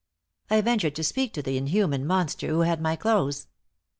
[0.49, 3.45] "I ventured to speak to the inhuman monster who had my clothes.